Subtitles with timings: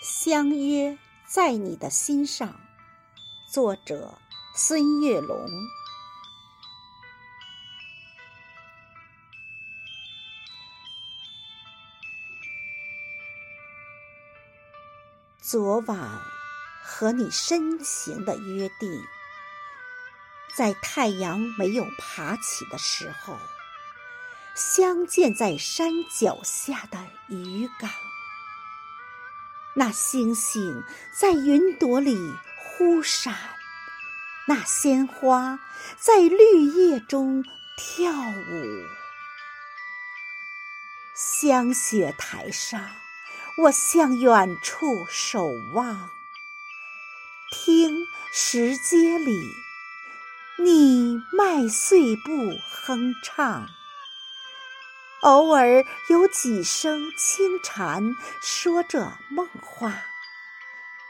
[0.00, 2.58] 相约在你的心上，
[3.52, 4.18] 作者
[4.54, 5.46] 孙月龙。
[15.38, 15.98] 昨晚
[16.82, 19.04] 和你深情的约定，
[20.56, 23.36] 在太阳没有爬起的时候，
[24.54, 27.90] 相见在山脚下的渔港。
[29.74, 33.34] 那星星在云朵里忽闪，
[34.46, 35.60] 那鲜花
[35.96, 37.44] 在绿叶中
[37.76, 38.86] 跳舞。
[41.14, 42.90] 香雪台上，
[43.58, 46.10] 我向远处守望，
[47.52, 49.38] 听石阶里
[50.58, 53.68] 你迈碎步哼唱。
[55.22, 60.02] 偶尔有几声轻蝉说着梦话，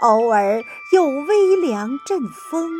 [0.00, 2.70] 偶尔有微凉阵风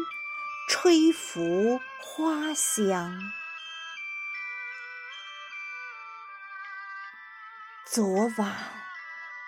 [0.68, 3.18] 吹拂花香。
[7.86, 8.54] 昨晚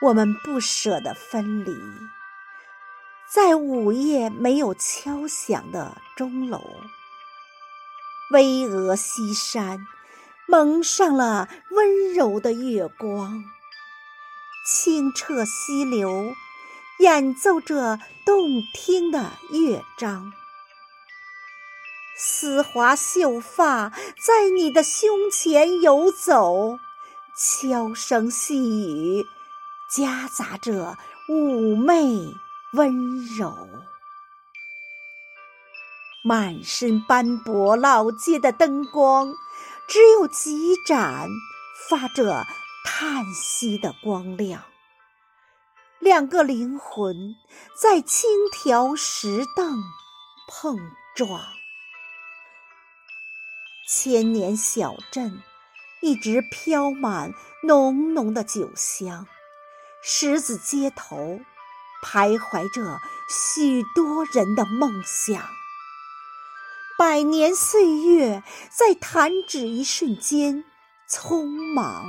[0.00, 1.78] 我们不舍得分离，
[3.28, 6.62] 在午夜没有敲响的钟楼，
[8.30, 9.86] 巍峨西山。
[10.48, 13.44] 蒙上了温柔的月光，
[14.64, 16.34] 清澈溪流
[17.00, 20.32] 演奏着动听的乐章，
[22.16, 23.90] 丝滑秀发
[24.24, 26.78] 在你的胸前游走，
[27.36, 28.56] 悄声细
[28.88, 29.26] 语
[29.90, 30.96] 夹杂着
[31.28, 32.32] 妩媚
[32.72, 33.68] 温柔，
[36.22, 39.34] 满身斑驳老街的灯光。
[39.88, 41.28] 只有几盏
[41.88, 42.44] 发着
[42.84, 44.64] 叹息的光亮，
[46.00, 47.36] 两个灵魂
[47.80, 49.82] 在轻条石凳
[50.48, 50.76] 碰
[51.14, 51.40] 撞。
[53.88, 55.42] 千年小镇
[56.02, 57.32] 一直飘满
[57.62, 59.28] 浓浓的酒香，
[60.02, 61.40] 十字街头
[62.04, 65.55] 徘徊着许多人的梦想。
[66.98, 70.64] 百年岁月在弹指一瞬间
[71.06, 72.06] 匆忙，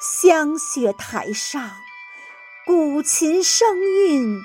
[0.00, 1.72] 香雪台上，
[2.64, 4.40] 古琴声韵，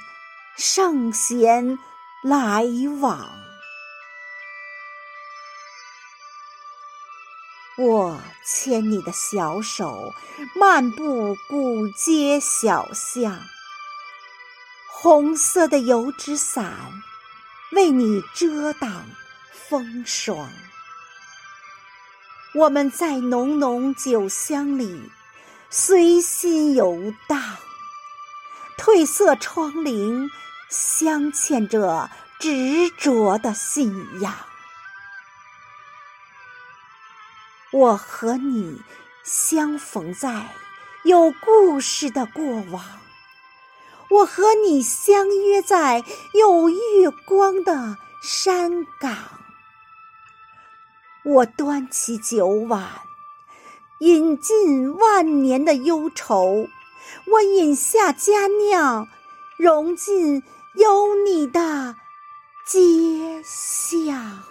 [0.58, 1.78] 圣贤
[2.24, 2.64] 来
[3.00, 3.30] 往。
[7.78, 10.12] 我牵你的小手，
[10.56, 13.44] 漫步古街小巷，
[14.92, 16.92] 红色的油纸伞。
[17.72, 19.06] 为你遮挡
[19.52, 20.50] 风霜，
[22.54, 25.12] 我们在浓浓酒香里
[25.70, 27.58] 随心游荡。
[28.78, 30.30] 褪色窗棂
[30.70, 34.34] 镶嵌着执着的信仰。
[37.74, 38.82] 我和你
[39.26, 40.48] 相逢在
[41.04, 43.07] 有故事的过往。
[44.10, 46.04] 我和你相约在
[46.34, 49.16] 有月光的山岗，
[51.26, 52.90] 我端起酒碗，
[54.00, 56.68] 饮尽万年的忧愁；
[57.32, 59.08] 我饮下佳酿，
[59.58, 60.42] 融进
[60.76, 61.96] 有你的
[62.66, 64.44] 街巷。